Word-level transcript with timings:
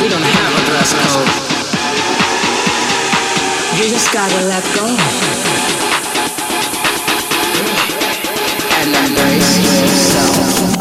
We 0.00 0.08
don't 0.08 0.22
have 0.22 0.54
a 0.54 0.64
dress 0.70 0.94
code. 0.94 1.28
You 3.78 3.90
just 3.90 4.12
gotta 4.12 4.44
let 4.46 4.62
go. 4.72 4.86
And 8.78 8.94
embrace 8.94 9.58
yourself. 9.58 10.77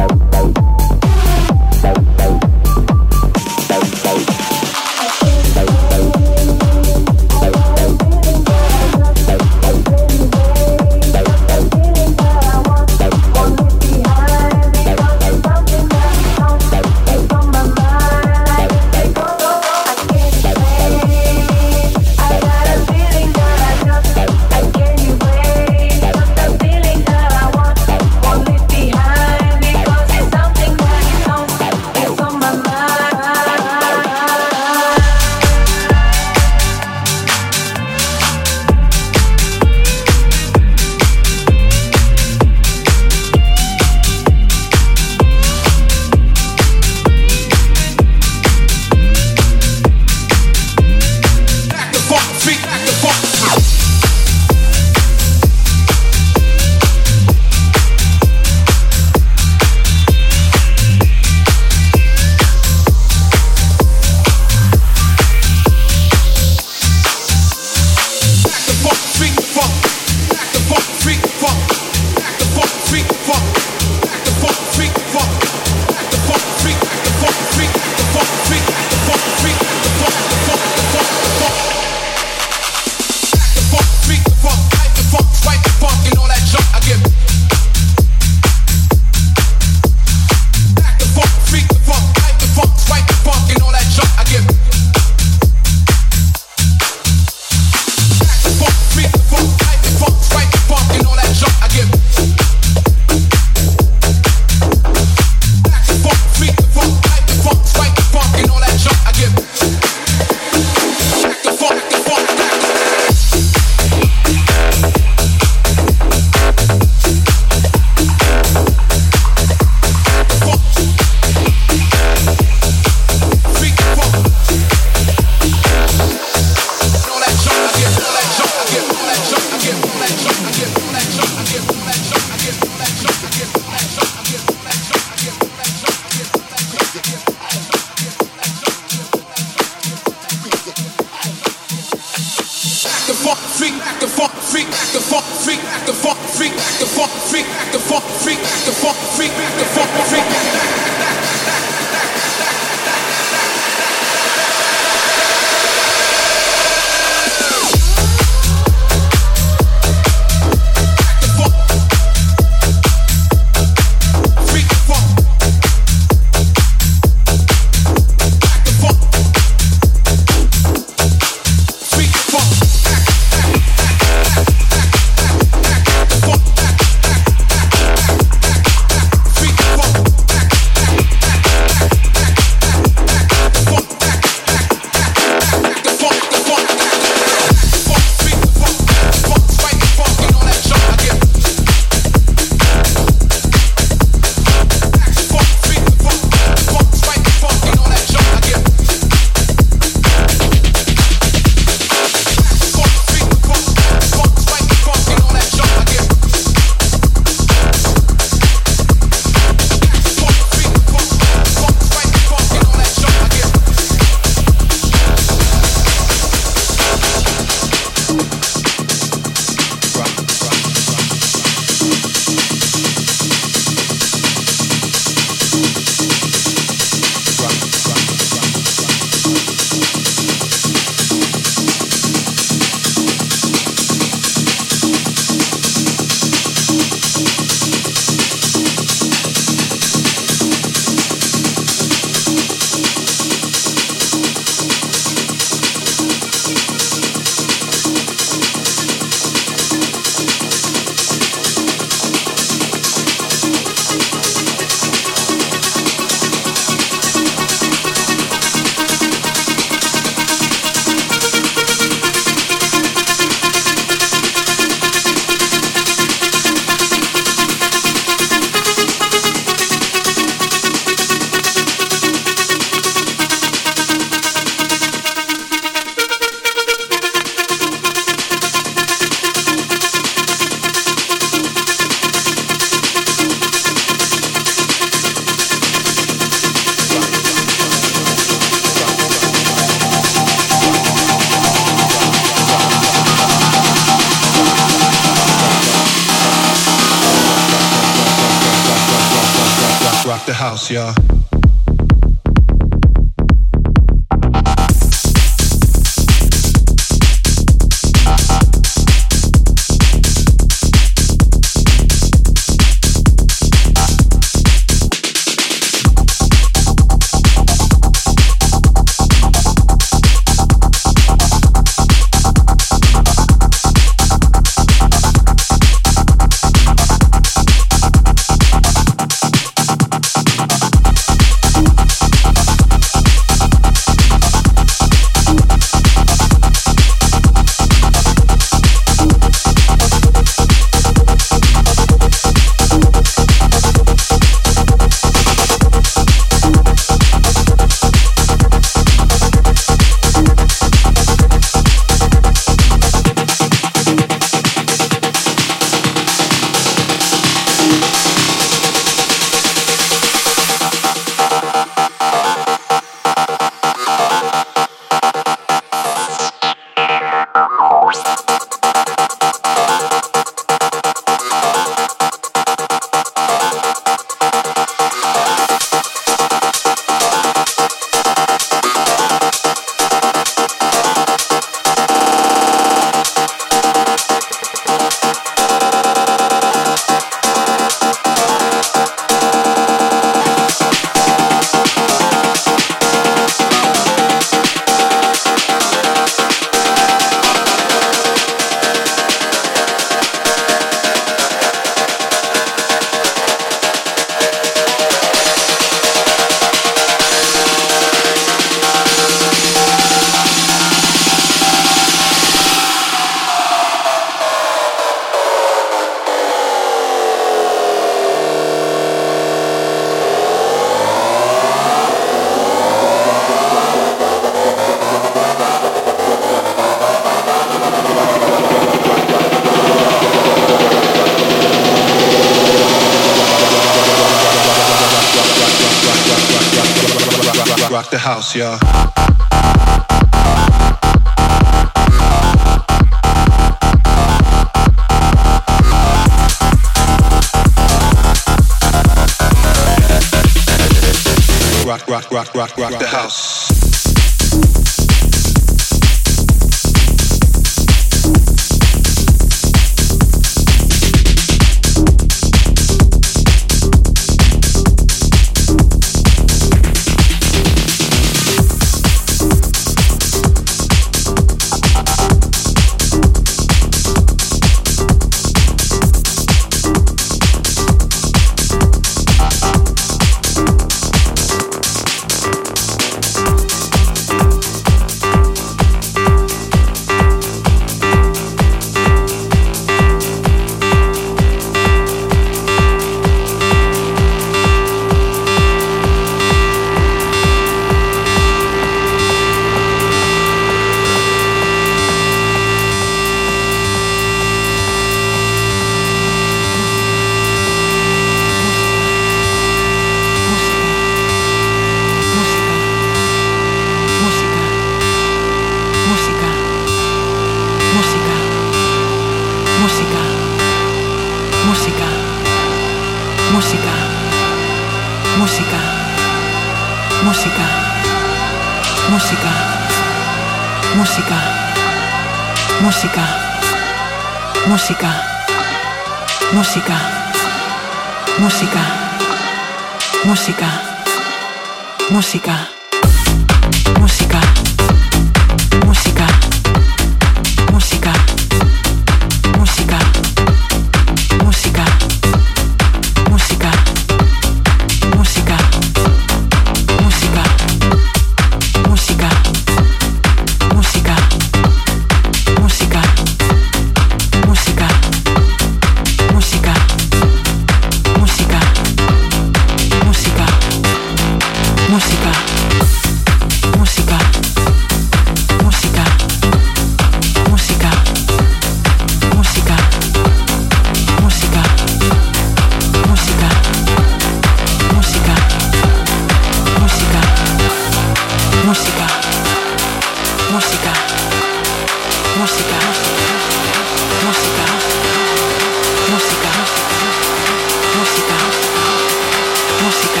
música. 599.66 600.00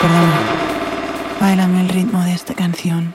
Perdón, 0.00 0.30
bailame 1.40 1.80
el 1.82 1.88
ritmo 1.88 2.20
de 2.24 2.32
esta 2.32 2.54
canción. 2.54 3.14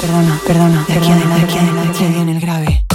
Perdona, 0.00 0.40
perdona, 0.46 0.84
perdona, 0.86 1.36
aquí 1.90 2.04
en 2.04 2.28
el 2.28 2.40
grave. 2.40 2.85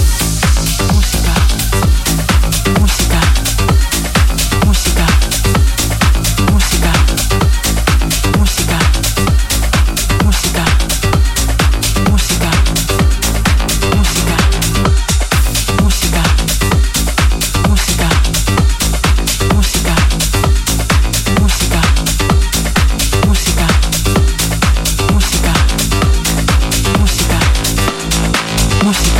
Must 28.84 29.11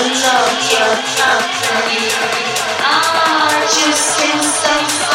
love 0.00 0.56
your 0.72 0.92
company. 1.20 2.08
Ah, 2.80 3.60
just 3.68 4.20
in 4.24 4.40
some 4.42 5.11